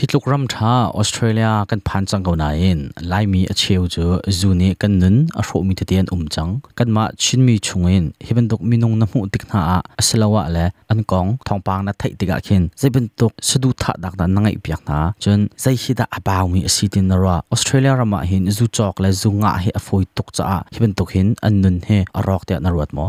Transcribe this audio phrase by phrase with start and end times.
[0.00, 2.76] ฮิตลุกรัมท้าออสเตรเลียกันผ่านจังเกาหน้านอง
[3.08, 4.08] ไล่มีเชียวเจอ
[4.40, 6.48] จูนีกันนั้นอารมมีเตียนอุ่มจัง
[6.78, 9.60] กันมาชินมีชงเองฮิบันตุกมีนงน้ำมูติดหน้า
[9.98, 23.06] อัศลวะเลยอันกองทองปางนัดไทยติดกาเข็นจะเป็นตุกสะดุดทัดดักนั้นนั่งไอพกหน้าจนใจฮิดาอับเอามีสีดินนราออสเตรเลียรำมาเห็นจูจอกและจูงะเหอฟอยตุกจ้าฮิบันตุกเห็นอันนั้นเหอรอกเตียนรวดมอ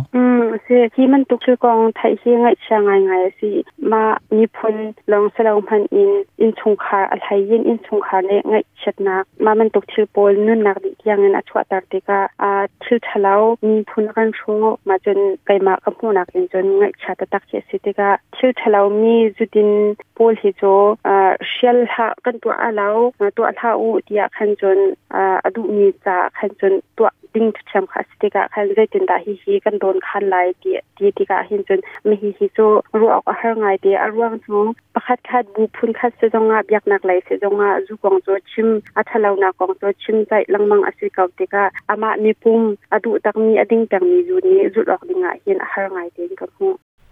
[0.68, 3.50] คือที่มันตุกคือกองไทยเชียงไงเชียงไงไงสิ
[3.92, 4.04] มา
[4.36, 4.76] มีพล
[5.12, 6.12] ลองเสลาวพันอิน
[6.42, 12.52] อินชงงคาอัลไฮยินอินสงคาเนี่ยง่ายชัดนักมามันตกชิลโปลนุ่นนักดิยังเงินอัชวะตากติกาอ่า
[12.84, 13.36] ชิลทะเลา
[13.68, 14.60] มีทุนกันชง
[14.90, 19.70] มาจนไปมากับผู้นักเจนง่ายชัดตักเชสิติกาชิลทะเลามีจุดิน
[20.18, 20.62] ปอลฮิโจ
[21.08, 22.90] อ่าเชลฮะกันตัวอาเลา
[23.36, 24.80] ตัวอาลาอูเดียขันจน
[25.14, 32.66] อ่าอดุมีจ่าขันจนตัวดิ้งทุชมค่ะสติกาขันเรจินดาฮิฮิกันโดนขันไลเดีตีติกะหินจนไม่ฮิฮิจู
[33.00, 34.60] รู้ออกหางไงดีอร่วงจู
[34.94, 42.62] ประคัดคัดบูพุนคัดเสียงอาบยักนักไหลเสียงอาจูกองจูวชิมอัทเลานักองจูวชิมใจลังมังอสิกาวติกะอามานิปุม
[42.94, 46.68] อดุตักมีอดิ้งตักมีจูนี้จูดออกดิงอ่ะเห็นหางไงตีกับหู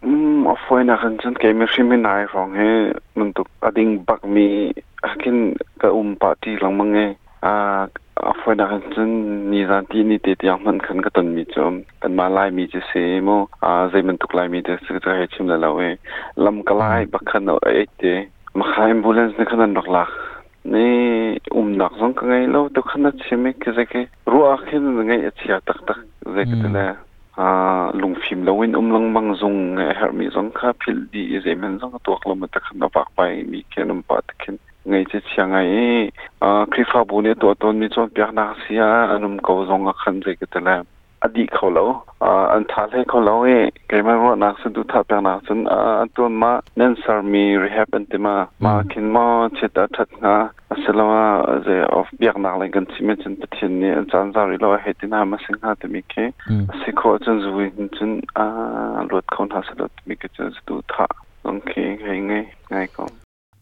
[0.06, 2.62] อืมอฟอยนะคันจันเคม่ชิมไม่นายฟองเฮ
[3.18, 4.48] มันตุกอดิ้งบักมี
[5.06, 5.38] อากิน
[5.82, 7.00] กะอุ่มปาทีลังมังเฮ
[7.46, 7.88] a
[8.30, 9.12] a foi na chun
[9.52, 12.50] ni ran ti ni te ti man khan ka ton mi chom kan ma lai
[12.58, 15.48] mi che se mo a zai man tuk lai mi te se ka he chim
[15.52, 15.90] la lawe
[16.44, 17.46] lam ka lai ba khan
[17.82, 18.12] e te
[18.58, 20.04] ma kha ambulance ne khan an dok la
[20.74, 20.86] ne
[21.60, 24.02] um nak zong ka ngai lo to khan che me ke ze ke
[24.32, 26.00] ru a khin ngai a chia tak tak
[26.36, 26.86] ze ke te la
[27.44, 27.46] a
[28.02, 29.60] lung phim lo in um lang mang zong
[30.00, 32.88] her mi zong kha phil di ze men zong tuak lo ma ta khan ba
[32.96, 37.22] pak pai mi ke num pa ta khin ngay che chiang ai a khifa bu
[37.22, 40.86] ne to ton mi chon pya na sia anum ko zong khan je ke tala
[41.26, 44.84] adi kho lo an tha le kho lo e ke ma ro na sun du
[44.84, 48.84] tha pya na sun an ton ma nen sar mi rehab an te ma ma
[48.92, 53.36] kin ma che ta that na asalawa ze of biak na le gan chim chen
[53.42, 55.88] pe chen ni an chan za ri lo he ti na ma sing ha te
[55.88, 56.30] mi ke
[56.84, 58.48] se ko chen zu wi chen a
[59.12, 61.08] lot khon ha sa lot mi ke chen du tha
[61.58, 63.10] okay ngai ngai ngai ko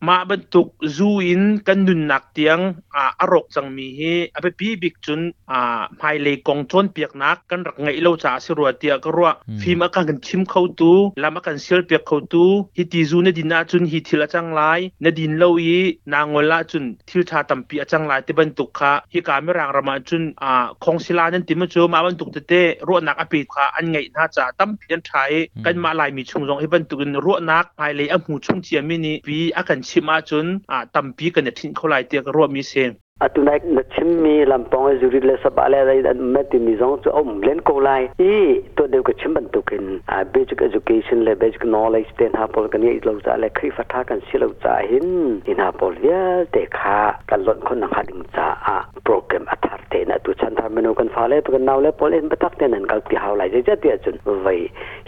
[0.07, 2.59] มาบรรทุกซูอินกันนุนหนักเตียง
[2.95, 5.21] อ่าอรกจังมีฮีอไปพีบิกจุน
[5.51, 10.93] อ่าายเลยกองชนเปียกนักกันรักไงเลาจ่าสิรัวเตียกรัวฟิมากันกันชิมเข้าตู
[11.23, 12.45] ลามากันเสียลเปียกเข้าตู
[12.77, 14.61] ฮิติซูเนดินนาจุนฮิติละจังไล
[15.01, 15.77] เนดินเลาอี
[16.13, 22.53] นางวลาจุนทิลชาตัมปีจังไลต่บรรทุกค่ะฮิการไม่รังรามาจุนอ่าคงศิลานั้นติมจูมาบรรทุกเตเต
[22.87, 25.31] รัวนักอภิค่ะอันไงน่าจ่าตั้มเพียนไทย
[25.65, 32.91] กันมาลายมีชุมรงให้บรรทุกนรัวนักไยเลยอหูชุมเจียมินีปีอากันชิมาจุนอ่าตัมปีกันเนี่ยทิ้งเขาลายเตียกรวมมีเซน
[33.21, 37.61] atunai na chimmi lampong e zuri le sabale dai dan meti mizong chu om len
[37.61, 42.09] ko lai i to de ko chimban to kin a basic education le basic knowledge
[42.17, 45.43] ten ha pol kan ye lo za le khri fatha kan si lo za hin
[45.45, 48.75] in ha pol ya te kha kan lon khon na kha ding cha a
[49.07, 52.13] program athar te na tu chan tha menu kan phale pa kan naw le pol
[52.17, 54.17] en batak te nan kal ti haw lai je ti achun
[54.49, 54.57] vai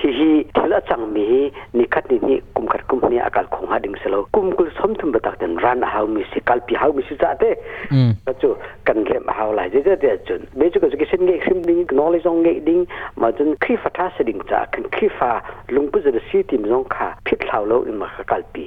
[0.05, 0.29] hi hi
[0.59, 1.25] thila chang mi
[1.73, 4.51] ni khat ni ni kum khat kum ni akal khong ha ding se lo kum
[4.61, 7.33] kul som thum batak ten ran haw mi si kal pi haw mi si za
[7.45, 7.53] te
[8.27, 8.47] ก็จะ
[8.87, 11.39] กันเร็บเอาลายเจ๊เดียจนเบจุก็จะเกิดเงี้ย
[11.69, 12.79] ดิ้ง knowledge องเงี้ยดิ้ง
[13.21, 15.31] มาจนคีฟ้าท่าเสดิงจากันคีฟ้า
[15.75, 18.63] ลุงปุ๊จะไสีทีมจงค่ะพิดเท้าเราอินมาขั้วลปี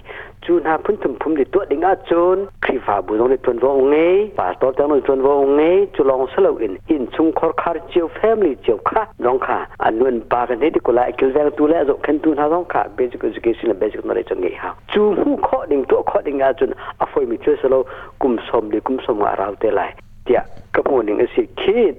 [0.48, 3.97] จูนาพุ่นถุมพุ่มดิตัวดิงอาจูนครีฟาบุญงดิตัววงเง
[4.41, 5.62] ปาตัวจังดิตัววงเง
[5.94, 16.70] จุลองสลาอินอินชุงคอร์คาร์เจียวแฟมลี่เจียวค่ะน้องค่ะอันนวลปากันเฮดิกุลาเิลแรงตัวแล้จบขันตัวน้าน้องค่ะเบสิกสกิสิกแลนเบสิกนอเลจงเงฮะจูฮู้ข้อดิงตัวข้อดิงอาจูน
[17.03, 17.78] อฟอยมิช่วยสลา
[18.22, 19.91] กุมสมดิกุมสมว่าราวเตลัย
[20.26, 20.41] เดีย
[20.75, 21.94] กระหัวินึงเสิยคิด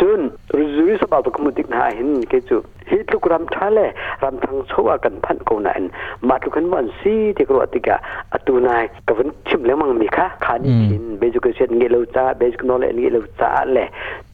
[0.00, 0.20] จน
[0.88, 2.56] รู้สึกสบายกมุติกนาเห็นเกจู
[2.90, 3.80] ฮิตลูกรำท้าเล
[4.22, 5.82] รำทางโซวกันพันกูนัน
[6.28, 7.96] มาทุกันวันซีที่กรวติกา
[8.34, 13.78] อตุนายกับวันชิมเล้วมังมีค่ะขานิชินเบจุกเชียนเงี้ยลจ้าเบจุกนอเลเงี้ยลจ้าเล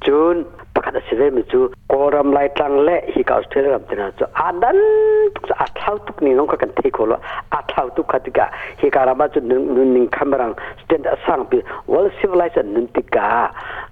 [0.04, 0.34] จุน
[0.74, 1.60] ปะกันเสด็จมิจู
[1.92, 4.78] กรำไล่ตังเลฮิกาสเทรรำเินาจูอาดัน
[5.34, 7.12] ทุกอาท้าทุกนี่น้องกันเทโคล
[7.54, 8.46] อาท้าวตุกขติกา
[8.80, 11.58] ฮิการามาจุนนุนนิงคัมรังสเตนด์สังปี
[11.92, 13.28] วอลซิฟไลซ์นุนติกา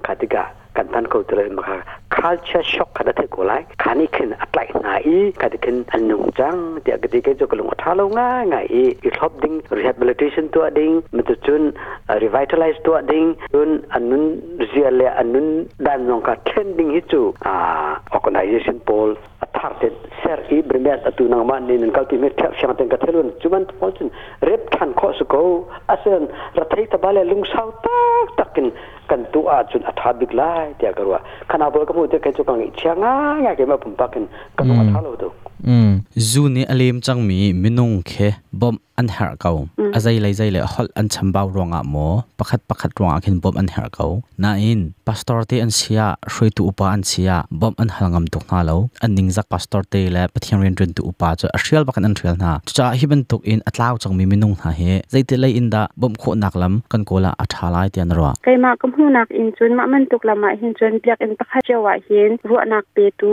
[0.06, 0.44] ขติกา
[0.78, 1.78] การตั้งกฎเลยมั้งค่ะ
[2.16, 5.00] culture shock ขนาดที่กูไล่ขานี่คืออะไรง่าย
[5.40, 11.62] ขนาดคืออันนุ่งจังเดี๋ยวก็ที่เกี่ยวกับลงอัตราลงง่ายง่ายอีทอปดิ้ง rehabilitation ตัวดิ้งมันจะจุน
[12.22, 14.22] revitalize ตัวดิ้งจุนอันนุ่น
[14.70, 15.46] เสียเลยอันนุ่น
[15.86, 17.54] ดันลงกับ trending ให้จูอ่า
[18.16, 19.08] organization poll
[19.42, 19.90] อัตราที่
[20.20, 24.08] share อีบริเวณประตูนังมันนี่นั่นก็ที่มีเทปเชียงตึงกับเทือนจุมันพูดถึง
[24.44, 25.42] เรียบขันข้อสุกเอา
[25.90, 26.22] อาเซียน
[26.58, 28.66] รัฐไทยตะบาลเลยลงสาวตักตักกัน
[29.08, 31.18] kan tu a chun a tha bik lai tia karwa
[31.50, 33.12] khana bol ka mu te kai chu kang chia nga
[33.42, 34.24] nga ke ma pum pakin
[34.56, 35.28] ka tu a tha lo do
[35.74, 35.90] um
[36.30, 38.28] zu ni alem chang mi minung khe
[38.60, 39.56] bom an har kau
[39.96, 42.08] azai lai zai le hol an cham baw ronga à mo
[42.40, 44.12] pakhat pakhat ronga à khin bom an har kau
[44.42, 48.44] na in pastor te an sia hroi tu upa an sia bom an halangam tuk
[48.50, 48.74] na lo
[49.04, 52.16] an ning zak pastor te le pathian ren ren tu upa cha ashrial bakan an
[52.18, 55.70] thrial na cha hiban tuk in atlaw chang mi minung na he zaite lai in
[55.74, 59.06] da bom kho nak lam kan kola athalai te an ro kai ma kam hu
[59.16, 62.58] nak in chun ma man tuk lama hin chun piak in pakha chewa hin ru
[62.74, 63.32] nak pe tu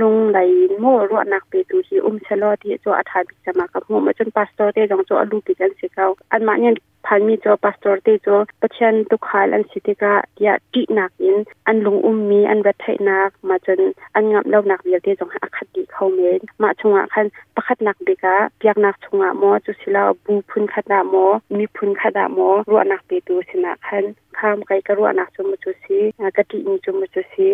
[0.00, 0.48] lung lai
[0.86, 4.14] mo ru nak pe tu hi um chalo ti cho athabi chama kam hu ma
[4.22, 10.14] chun pastor te jong cho alu ki jan sikau an ma nyen พันมีจอปัสตอร์เตจอปัจเจนตุคายอันสิทธิกะ
[10.44, 13.80] ยะจีหนักอินอันลงอุ้มมีอันเวทไทยนักมาจน
[14.14, 21.24] อันงามเล่าหนักเบียดเตจงให้อคติเขาเมนมาชงอ่ะคันประคัดหนักเบดกะเบียกหนักชงอ่ะมอจุสิลาบูพุนขดาหมอ
[21.56, 24.04] มีพุนขดาหมอรัวหนักเตดูสินะขัน
[24.40, 25.96] kham kai karwa na chu chu si
[26.36, 27.48] ka ti ni chu chu si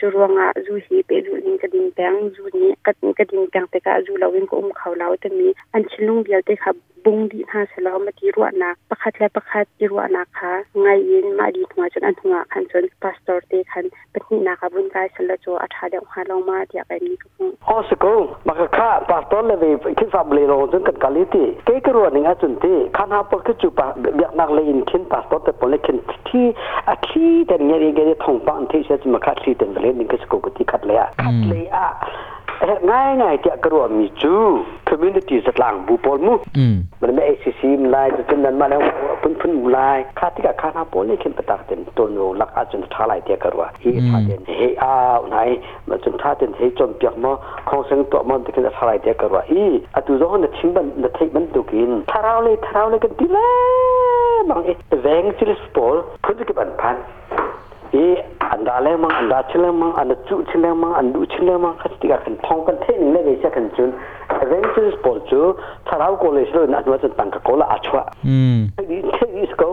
[0.00, 3.24] chu ruanga zu hi pe zu ling ka ding pang zu ni ka ni ka
[3.30, 6.44] ding pang te ka zu lawin ko um khaw law te mi an chilung bial
[6.50, 6.74] te kha
[7.06, 10.24] bung di ha se law ma ti ruwa na pakhat la pakhat ti ruwa na
[10.40, 10.52] kha
[10.84, 14.56] ngai yin ma di thunga chun an thunga khan chun pastor te khan patni na
[14.64, 17.78] ka bun kai sala chu atha de ha law ma ti ka ni ko ho
[17.92, 18.14] se ko
[18.50, 19.72] ma ka kha pastor le ve
[20.02, 23.16] ki fam le ro chun kan kaliti ke ka ruwa ni nga chun te khan
[23.18, 26.04] ha pa ka chu pa biak nak le in khin pastor te pon le khin
[26.30, 26.46] ที่
[26.88, 31.86] อาทีแต่เนี่ยเกเรทงปังที่เช่ะมาคัดที่เดนเล่นนี่ก็สกุลที่คัดเลยอะคัดเลยอะ
[32.90, 34.36] ง่ายง่ายที่กระวมีจู
[34.86, 36.34] community zat lang bu pol mu
[37.02, 37.60] man me acc
[37.94, 38.78] lai zat nan ma na
[39.22, 42.26] pun pun lai kha ti ka kha na pol ne khen patak ten ton no
[42.42, 44.92] lak a chun tha lai te karwa he tha den he a
[45.34, 45.48] nai
[45.90, 47.34] ma chun tha ten he chom pyak ma
[47.70, 49.68] khong seng to ma de khen tha lai te karwa i
[50.00, 53.14] atu zo na thing ban na thai ban tu kin tharau le tharau le kan
[53.20, 53.44] ti la
[54.52, 57.04] bang e veng silis pol khun ki ban pan
[58.04, 58.06] ย
[58.52, 63.90] อันดาเลมังอันดาชิเลมังอันจุชิเลมังอันดุชิเลมังคัติกาคันทองกันเทนิ่งเลยใช่คันจุน
[64.36, 65.40] เรืจอง์สปอร์ตจู
[65.86, 69.68] ทาราวโคลเลชลนั้นว่าจะตั้งกับโคลาอัชวะอืมเทนิสก็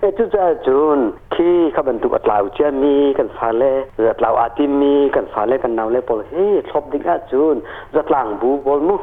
[0.00, 0.98] เอจุจ้าจุน
[1.34, 3.72] ขี้ขับันตุกัดลาวเจมีกันฟาเล่
[4.08, 7.56] จัดลาวอาติมีกันฟาเล่กันนาวเล่บอลเฮ้ชอบดิ้งอ่ะจุน
[7.94, 8.96] จัดลังบูบอลมู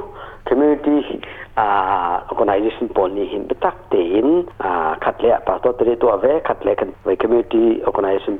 [0.45, 1.21] community
[1.57, 6.89] uh, organisation poni him betak tein uh, khatle pa to tere to ave khatle kan
[7.05, 8.37] we community organisation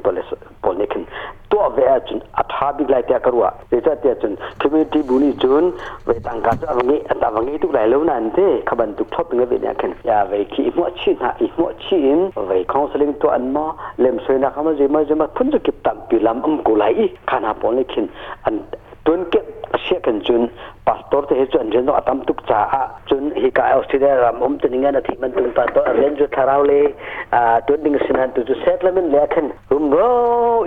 [0.62, 1.06] poni kan
[1.50, 5.72] to ave chun atha big lai ta karwa eta te chun community buni chun
[6.08, 9.74] we tang ka awangi atawangi tu lai lo nan te khaban tu thop nge ne
[9.84, 12.22] kan ya we ki mo chi na i mo chi in
[12.52, 13.66] we counseling to an ma
[14.04, 16.62] lem soi na khama je ma je ma phun ju kip tam pi lam am
[16.70, 16.96] ko lai
[17.34, 18.10] khana poni kin
[18.50, 18.64] an
[19.06, 20.52] tun kip siakan chun
[20.84, 24.58] pastor te chu anren no atam tuk cha a chun hi ka australia ram om
[24.60, 26.92] tin nga na thi man tung pastor anren chu tharau le
[27.32, 30.10] a to ding sinan tu chu settlement le khan rum ro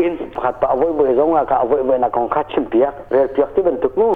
[0.01, 3.29] in khat pa avoi boi zonga ka avoi boi na kong kha chim pia re
[3.35, 4.09] pia ti ban tuk mu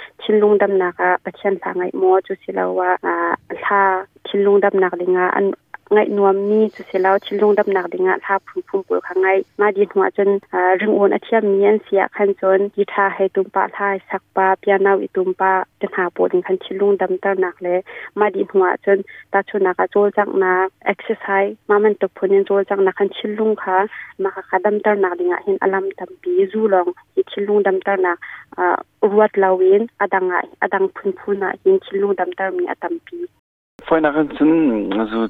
[5.38, 5.47] ာင်
[5.94, 9.26] งนวมนี่จุเสียแล้ชิลงดับหนักดีงะท่าผุ่มผุ่มปวยข้างง
[9.61, 10.30] มาดีหัวจน
[10.78, 17.78] เรื่องอวนอาเทียมมีอันเสียขันจนยิทาให้ตุ่มปลาท่าสักปลาพปียนาวิตุ่มปลาจะหาปวดดิ่งขันชิลงดับตั้งหนักเลย
[18.18, 18.99] มาดีหัวจน
[19.32, 23.78] ตาชนักโจลจังนักเอ็กซ์ไซส์มามันตกพูนยังโจลจังนักขันชิลงค่ะ
[24.22, 28.16] มาขัดดับตั้หนักดีงะเห็นอารมณ์ตั้ปีรู้ลองยิชิลงดับตั้งหนัก
[28.58, 28.76] อ่า
[29.11, 33.18] รวดเาวินอดังไงอดังพุ่มผุ่มนะยิชิลงดับตั้งมีอดังปี
[33.94, 34.52] พนักงานซึ่ง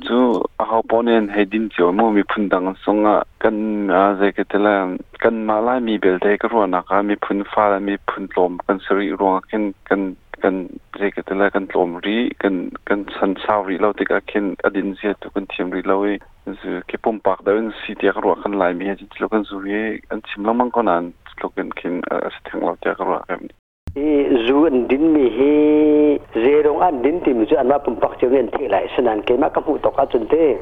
[0.08, 3.06] จู่ๆเขาปนเองให้ดิ้นจมมีพุ่นดังส่ง
[3.42, 3.56] กัน
[3.96, 4.68] อาเจกเทล
[5.22, 10.00] กันมาลายมีเบลเทกรัวนะครับมีพุนฟ้ามีพุนลมกันสรีรวงกันกัน
[10.42, 10.54] กัน
[10.98, 12.54] เจกเทลกันลมรีกัน
[12.88, 19.66] กันสันชาวรีเราติดกันขึ้นอดินเสียตุกันเทียมรีเราเองสือคีปมปากเดินสีเทียกรัวกันลายมีอาจิตลกันสุเว
[20.10, 23.40] กันชิมลัมังก็นั่นุกันขึ้นอาสิทธิงเราเจียกรัวครับ
[23.94, 25.54] i zu an din mi hi
[26.34, 29.36] zerong an din ti mi chu anwa pum pak cheu ngen the lai sanan ke
[29.36, 30.56] ma ka mu tok a chun te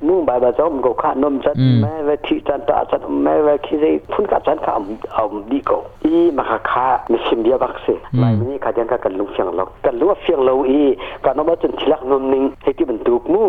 [0.00, 3.36] mu ba ba chom go kha nom chat ma ve thi chan ta chat ma
[3.44, 6.86] ve khi zai phun ka chan kha am am di ko i ma kha kha
[7.12, 9.98] mi sim dia bak se mai mi kha jan ka kan lu fyang lok kan
[9.98, 13.28] lu fyang lo i ka no ma chun thilak nom ning he ti ban tuk
[13.28, 13.44] mu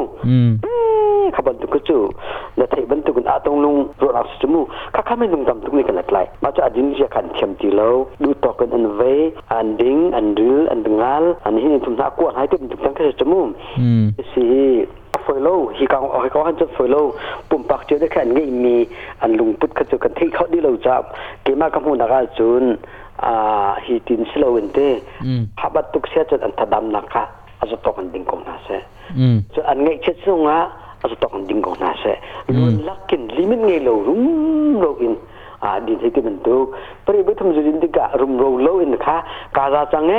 [1.31, 2.11] kha ban tuk chu
[2.59, 5.45] na thei ban tuk a tong lung ro ra chu mu kha kha mai lung
[5.47, 8.59] dam tuk ni kan lai ma cha adin je kan chem ti lo du tok
[8.67, 9.21] an ve ai
[9.59, 13.03] an ding an ril an bengal an hin thum na ko hai tum tum ka
[13.21, 13.41] chemu
[14.35, 14.41] si
[15.25, 17.13] phơi lâu khi còn hồi có hơn chút phơi lâu
[17.49, 18.85] bùm bạc chưa được khen nghĩ mi
[19.19, 21.03] anh lùng bút khát cần thi khó đi lâu chậm
[21.45, 22.75] cái mà công hồn đã ra chun
[23.17, 25.27] à hi tin silo vấn thế ừ.
[25.57, 27.27] hấp bắt tuk xe chân anh thật đam nặng cả
[27.59, 28.81] anh cho tóc anh đinh công nà xe
[29.15, 29.23] ừ.
[29.55, 30.69] cho anh nghĩ chết xong á anh
[31.09, 32.15] cho tóc anh đinh công nà xe
[32.47, 32.53] ừ.
[32.57, 35.15] luôn lắc kinh limin nghe lâu rung lâu kinh
[35.63, 36.55] อาดินที่มันดู
[37.05, 39.15] ปริบุธมจุดินตกะรุมรโรลอินค่ะ
[39.57, 40.13] กาซาจังเอ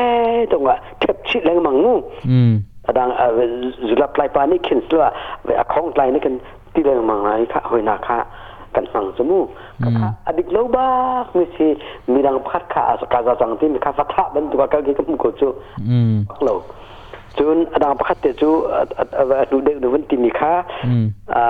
[0.52, 1.94] ตรงว่าเทปชิดแรงมังงู
[2.30, 2.52] อืม
[2.84, 3.40] แสงเออ
[3.88, 5.08] จุลปลายปานี่ิคินสละ
[5.44, 6.34] เวอคองปลนี่กัน
[6.72, 8.18] ตีแรงมังไรค่ะหอยนาค่ะ
[8.74, 9.38] กันฟังสมู
[9.84, 10.88] ก่ะค่ะอดีกเลบา
[11.24, 11.68] กมิชิ
[12.12, 12.82] มีดังพัดค่ะ
[13.12, 15.42] กาซาจังที่มีค่ะฟัทะบันตุกะกะกิกมุกุจ
[15.88, 16.50] อืมเล
[17.38, 18.66] chun adang pakhat te chu
[19.50, 20.90] nu de nu vun timi kha a ừ.
[21.26, 21.42] à,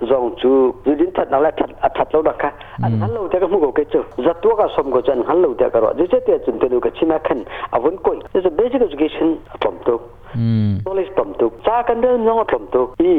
[0.00, 2.50] zong chu zudin that na la that a that lo rakha
[2.82, 5.42] an han lo te ka mu go ke chu zatwa ka som go chan han
[5.42, 7.44] lo te ka ro je te chun te lu ka chima khan
[7.76, 9.28] avun koi is a basic education
[9.60, 9.98] from to
[10.34, 10.50] ừ.
[10.84, 13.12] knowledge from to cha kan de nong from to i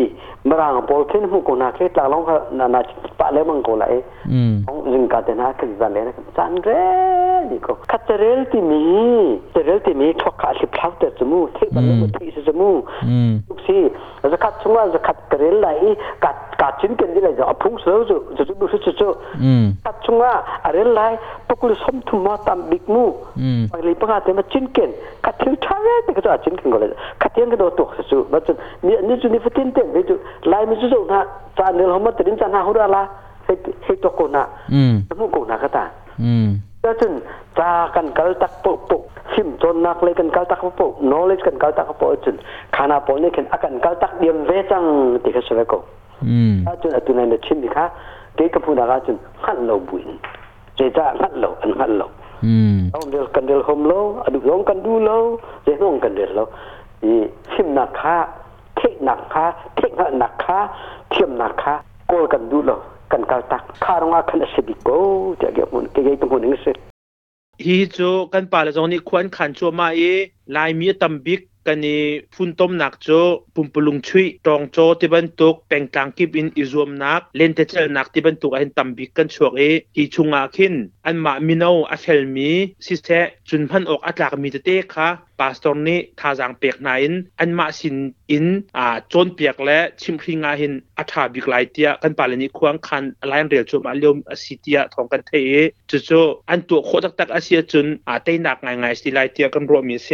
[0.48, 2.82] marang pol thin mu ko na ke tla long na na
[3.32, 4.02] le mang ko la e
[4.68, 6.82] ong jing ka te na ka za le na san re
[7.50, 10.92] ni ko ka te rel ti mi te rel ti mi thok ka li phau
[11.00, 12.84] te chu mu thik ba le mu thik se chu mu
[13.66, 13.90] si
[14.22, 15.78] za ka chunga za ka karel lai
[16.24, 19.12] ka ka chin ken di lai ja phung so jo jo jo bu chu chu
[19.84, 20.32] ta chunga
[20.68, 23.12] arel lai pakul som thu ma tam bik mu
[23.72, 24.92] pa le pa te ma chin ken
[25.24, 26.88] ka thil tha ve te ka chin ken gole
[27.20, 30.02] ka tiang ke do to chu ba chu ni ni chu ni fitin te ve
[30.08, 30.16] chu
[30.52, 31.20] lai mi chu jo na
[31.58, 33.04] cha nel hom ta din cha na hu ra la
[33.48, 33.54] he
[33.86, 34.48] he to ko na
[35.20, 35.84] mu ko na ka ta
[36.84, 37.14] ta chun
[37.58, 39.05] cha kan kal tak pok pok
[39.36, 42.40] kim ton nak le kan kaltak po knowledge kan kaltak po chun
[42.72, 45.84] karena po ne kan akan kaltak diam ve chang ti ka sve ko
[46.24, 47.92] mm atun atun lah na chim ni kha
[48.40, 48.98] ke ka pu da ga
[49.68, 50.16] lo buin
[50.80, 52.08] je ta khan lo an khan lo
[52.48, 55.18] mm ong kan del hom lo adu long kan dulu lo
[55.68, 56.48] je long kan del lo
[57.04, 58.18] i kim nak kha
[58.80, 60.60] tek nak kha tek kha nak kha
[61.12, 61.84] kim nak ha?
[61.84, 61.84] kha
[62.16, 62.78] ko kan dulu lo
[63.12, 65.62] kan kaltak tak karung aku se bi ko ta ge
[66.16, 66.72] itu ke ge
[67.64, 70.02] ฮีจูกันป่าละจงนี่ควรขันชัวมาเอ
[70.56, 72.02] ลายมีตำบิกกันนี่
[72.36, 73.10] ฟุ้นต้มหนักโจ
[73.56, 79.62] ปุ่มปลุงชุยตรงโจที่บรรทุกแป่งกลางกิบอินอิรวมนักเล่นเทเชลหนักที่บรรทุกเห็นตำบิกกันชวเอ
[79.98, 80.74] ฮีชุงอาขึ้น
[81.06, 82.52] อันมามิโนอาเชลมี
[82.86, 83.08] ซิเซ
[83.50, 87.98] จุนพันออกอัตลากมีเตเตค่ะปาสตอนนี้ทาจังเปียกนายนอันมาสิน
[88.32, 88.46] อิน
[88.78, 95.32] อ่าจนเปียกและชิมพิงาหินอัฐาบิกไลเตียกันปาลนี้ควงคันไลน์เรียจุมาเลียมสิเตียทองกันเท
[95.90, 96.10] จุจ
[96.50, 100.10] อันตัวโคตักตักอาเซียจุนอาเตนักไงไงสิไลเตียกันรวมมีเซ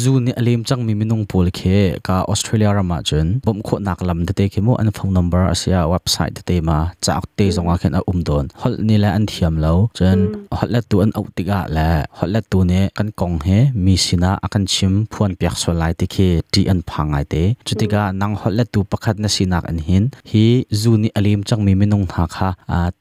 [0.00, 1.60] จูนี่อเลยมจังมีมินงปูลเค
[2.06, 10.18] กาออสเตรเลียรามาจุนบมโคนักลำเตเคมอันฟงนัมเบอร์อาเซียเว็บไซต์เดตมาจากเตจงอาเคนอุมดอนฮอลนี่แหละอันเทียมแล้วจน
[10.58, 11.88] ฮอลเลตตัวอันเอาติกาและ
[12.18, 13.46] ฮอลเลตตัวเนี้ยกันกองเฮ
[13.84, 18.64] มีสินะอกัน an chim phuan piak so lai te khi ti an phangai te chutiga nang holle
[18.72, 20.44] tu pakhat na sinak an hin hi
[20.82, 22.48] zuni alim chang mi minung ha kha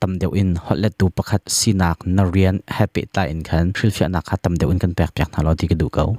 [0.01, 4.03] tam deu in holle tu pakhat sinak na rian happy ta in khan thil fi
[4.13, 6.09] na kha tam deu in kan pek pek na lo ti ka du kau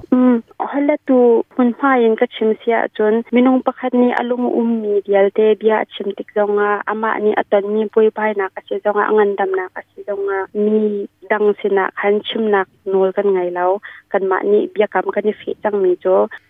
[0.77, 1.19] ฮัลโหลตู
[1.55, 10.77] คุณพ่ยังก็ชิมเสียจนมินงปะคัดนี้อลุงอุ้มมีเดียลเตเบีาชิมติกจงอาอามานี้อตอนนี้ปุยไปนักเสียจงอาังันดัมนักเสียจงอามี
[11.31, 13.71] ดังสินะขันชิมนักนูลกันไงแล้ว
[14.13, 16.05] กันมาหนี้เบียกรรมกันนี้เสียจังมีจโจ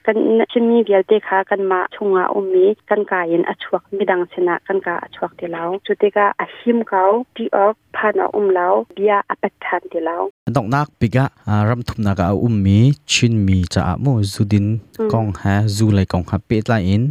[0.06, 0.16] กัน
[0.52, 7.04] ชิมมีเดียลเตค่ะกันมาชงอาอุ้มมีกันกายนอชวกมีดังสินะกันกาอชวกเดียวจุดเดกอาหิมเขา
[7.36, 10.24] ที่ออกพานอุ้มแล้วเบียอปัตทันเดียว
[10.58, 11.26] ต้องนักปีกะ
[11.70, 12.78] รมณ์ทุนนักอาอุ้มมี
[13.12, 14.78] ชิมมีจะอาโม zudin
[15.10, 17.04] kong ha zu lai kong ha pe tla in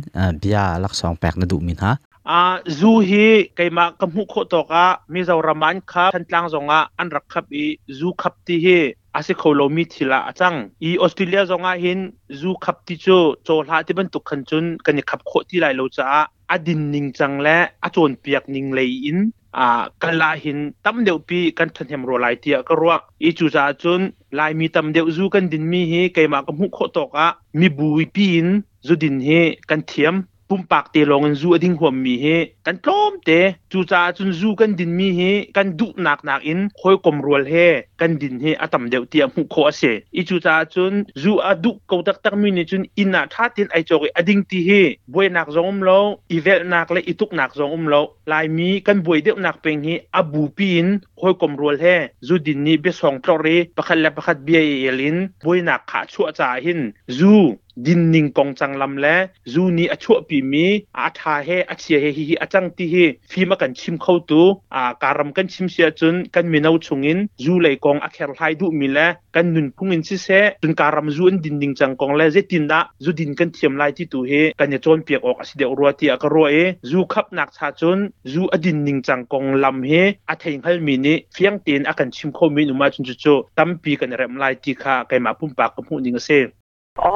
[0.42, 1.92] bia lak song pek na du min ha
[2.38, 2.40] a
[2.78, 3.24] zu hi
[3.58, 7.66] kaima kamhu kho to ka mi zoraman kha thantlang zonga an rakhap i
[7.98, 8.78] zu khap ti hi
[9.18, 10.56] ase kholo mi thila achang
[10.88, 12.00] i australia zonga hin
[12.40, 13.16] zu khap ti chu
[13.46, 16.06] cho hla ti ban tu khan chun kan khap kho ti lai lo cha
[16.54, 17.56] a din ning chang le
[17.86, 19.18] a chon piak ning lei in
[20.02, 24.00] กันลาหินตั้มเดียวปีกันทันเหมรัวายเตียก็รักอีจูจาจน
[24.38, 27.28] ลายมีตั้มเดียวจูกันดินมีเฮไก่มากับมุขโตกอ่ะ
[27.58, 28.46] มีบุยปีน
[28.86, 29.28] จูดินเฮ
[29.70, 30.14] กันเทียม
[30.48, 32.26] ปุ่มปากเตลองกันซูอดิ่งหัวมีเฮ
[32.66, 33.30] กันโคลมเต
[33.72, 35.20] จูจาจุนซูกันดินมีเฮ
[35.56, 37.54] กันดุหนักหนักอินคอยกลมรัวเฮ
[38.00, 39.82] กันดินเฮอตำเดียวเตียมหุโคอเส
[40.16, 44.70] อีจูจาจุนซูอดุกตักตักมีนี่จุนอินาทาตินไอจอกอดิงตีเฮ
[45.12, 45.90] บวยนักจงอมโล
[46.30, 47.94] อีเวลนักและอีทุกนักจงอมโล
[48.32, 50.86] ลายมีกันบวยเดียวนักเป็งเฮอบูปีน
[51.18, 51.84] คอยกลมรัวเฮ
[52.28, 56.80] จูดินนี้เบสองตรอเระคันและปะคัดเบียเอลินบวยนักขาชั่วจาหิน
[57.18, 57.36] จู
[57.84, 59.16] ดินนิงกองจังลำและ
[59.52, 60.66] จูนี่อชั่วปีมี
[60.98, 64.42] อาทาเฮอเชียเฮฮิฮิอจังที่ฮีฟีมากันชิมเข้าตั
[64.74, 70.26] อ่าการรำกันชิมเสียจนกันมีนาวชงอินจูเลยกองอักเฮลไลดูมีและกันนุนพุงอินซิเซ
[70.62, 74.30] จนการรำจูอนดินดิงจังกองและเจตินละจูดินกันเทียมไลที่ตัูเฮ
[74.60, 76.54] กันจะจนเปียกออกอสิเดอยรัวที่อักรัวเอ
[76.90, 77.98] จูขับหนักชาจน
[78.32, 79.90] จูอดินดิงจังกองลำเฮ
[80.28, 83.24] อัทเฮงฮัลมีนี่เฟียงเตียนอักันชิมเข้ามีนุมาจนจุโจ
[83.58, 86.30] ตั้มปีกันเรมไลที่ขาะไกมาพุ่มปากกับ่งดิงเซ
[87.00, 87.14] อ๋อ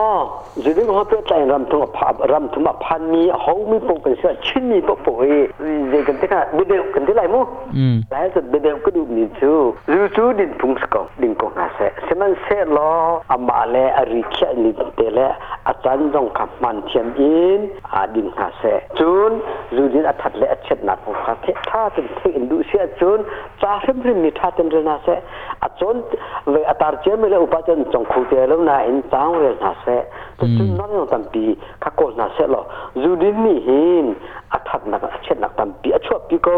[0.65, 5.33] จะดึงหัวตัวใจรำถุงพับรำถุงพันมีเขามีปกเป็นเสื้อชิ้นมีปกปุ่ย
[5.91, 7.45] เด็กกันที่ค่ะเด็กกันที่ไรมั้ง
[8.11, 9.53] แล้วจะเด็กก็ดูมีชู
[9.91, 12.91] รู้ชูดินพุ่งสกองดินกงอาเัยฉมันเส่ล้อ
[13.31, 15.27] อามาเลอาริเชียนิเตเล่
[15.69, 17.61] อาจารย์ต้องขับมันเทียมอิน
[17.93, 19.33] อาดินอาเส่จูน
[19.77, 23.19] จู้ดินอัดเล่เช็ดนับผมค่ะเท่าเป็นที่อินดูเสียจูน
[23.63, 25.19] จ้าเริ่มเริ่มนิท่าเต็เรนาเัย
[25.65, 26.03] อาจารย์
[26.51, 30.03] เวอาตารเจมเล่อุปจันย์จงคูเตลุ่มนาอินจ้าวเรนาเซต
[30.41, 31.45] จุนนั่นตั้มปี
[31.83, 34.07] ข้าโกนาเซหรอูดินี่หิน
[34.53, 36.49] อัฐนักเช็ดนักตั้มปีอัชวบปีโก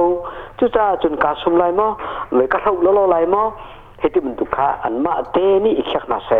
[0.59, 1.87] จุจ้าจุนกาสุมไลมอ
[2.35, 3.43] เลยกระเทาละละไลมอ
[4.01, 6.31] เฮติมันตุขาอันมาเตนี่อีกแค่นาเซ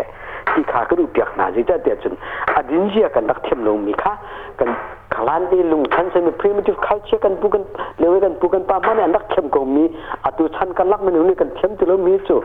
[0.51, 2.13] ที่ข้ากระดูกเปียกนาจิตาเตียจุน
[2.55, 4.11] อดินเจียกันนักเทียมลงมีข่ะ
[4.59, 4.69] กัน
[5.13, 7.63] คลันตีลงทันเสนอ primitive culture กันปุกัน
[7.97, 9.83] เรื่อกันปุกันปามันนนักเทียมกงมี
[10.25, 12.35] อัตุชันกันลักมันอยู่ในกันเทียมจุลมีจู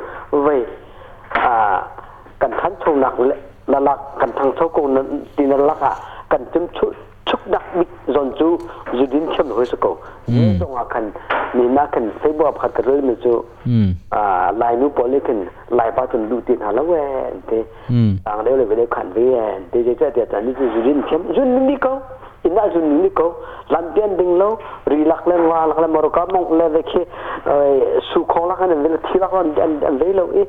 [0.43, 0.61] เว่ย
[1.37, 1.49] อ่า
[2.43, 3.41] กันทัานชหนักเลย
[3.73, 4.99] ละลักกันทางเท่ากัน
[5.37, 5.93] ดินลกอ่ะ
[6.33, 6.87] กันจึงชุ
[7.29, 8.49] ชุกดักมิจอนจู
[8.99, 9.93] จุดินเข้มหัวสกู
[10.33, 11.05] ยี่ตรงอ่ะกัน
[11.57, 13.35] มีนักกันใซบอวขัดเรื่องนี้จู
[14.15, 15.39] อ่าลายนูปอลิกัน
[15.79, 16.95] ลายปาจุนดูตีนหาละแว
[17.31, 21.93] นเต่างเร็วเลยไปเลยขันเวียนเดี๋ยวจะเดี๋ยวจะนี่จูจุดินเข้มจุดนี้ก็
[22.45, 23.27] อินาจุดนี่ก็
[23.75, 24.49] ลันเตียนดึงเลา
[24.91, 26.93] รีลักเล่นว่าลักเล่นมรุกามุกเล่นเด็ก
[27.47, 27.57] เอ้
[28.11, 30.43] สุขลักกันเดินที่ลักกันเดินเดิเลยเราเอ้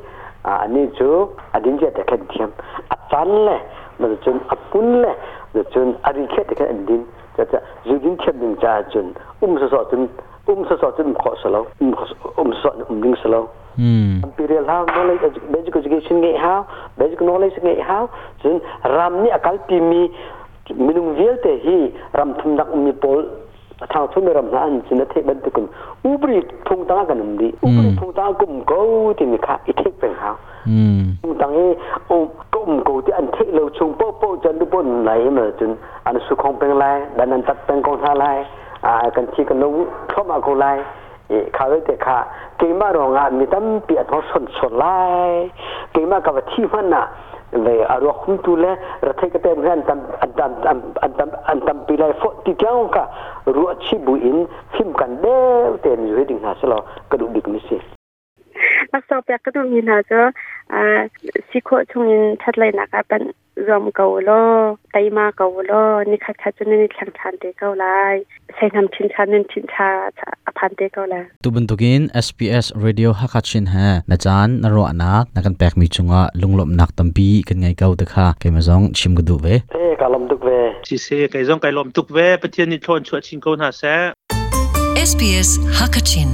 [0.46, 2.52] ani chu adin je dekhen thiam
[2.90, 3.58] a chan le
[4.00, 5.12] ma chun a pun le
[5.54, 7.04] ma chun ari khe dekhen andin
[7.38, 10.06] cha cha zu din khe din cha chun um so so chun
[10.48, 11.66] um so so chun kho so lo
[12.38, 13.42] um so um ding so lo
[13.80, 16.66] imperial how knowledge basic education nge how
[16.98, 18.06] basic knowledge nge how
[18.42, 20.12] chun ram ni akal pi mi
[20.78, 21.78] minung vel te hi
[22.14, 23.24] ram thum dak um ni pol
[23.84, 25.66] อทางทุนรำนันสินเทบันตุกุน
[26.04, 28.82] อุบริทุงตากันนุ่มดีอุบริทุงตากุมกู
[29.18, 30.32] ที่มีค่าอิทธิพย์เป็นเขา
[31.22, 31.52] ทุงตัง
[32.08, 35.72] เออุบกุมกูที่อันเทเราชงโป๊ะโป๊ะจนดุปนไหลมาจน
[36.06, 36.86] อันสุขของเป็นไร
[37.18, 38.26] ดันนันตัดเป็นกองท่าไร
[38.86, 39.74] อ่ากันที่กันรู้
[40.12, 40.68] ข้อมากูไร
[41.54, 42.20] เขาเลยแต่ค่ะ
[42.58, 44.86] เกี่ยมารองานมีตั้มเปียทอสนสนไล
[45.92, 47.04] เกี่ยมากับที่มันน่ะ
[47.63, 50.52] le rathai ka tem han tam antam
[51.04, 53.04] antam antam pilai fo ti kyang ka
[53.46, 55.39] ru chi bu in phim kan de
[55.84, 57.78] ten ju ding na selo ka du dik ni si
[58.94, 60.30] ak sa pe ka du ni na jo
[60.70, 61.08] a
[61.52, 63.32] sikho chung in that lai na ka pan
[63.68, 64.41] รวมกอลอ
[64.91, 67.86] ไตมากอลอนี่ค่ะคัดจนนี่ทางทันเด็กเอาไร
[68.56, 69.89] ใช้ทำชินชานินชินชา
[70.46, 80.50] อพันเด็กเอาละตุบันตุกิน SPS Radio ฮักคัดชินฮะนะจานนรวนักนักแปลมีจุงะลุงลบนักตัมปีกันไงเก่าเด็กฮะไก่มาซองชิมกระดูกเวเอ้กะลมดุกเว
[80.88, 83.84] ชิเซ่ไก่ซองไก่ลมดุกเวประเทศนี้ทอนชวดชิงกอนฮะเซ
[85.10, 86.32] SPS ฮักคัดชิน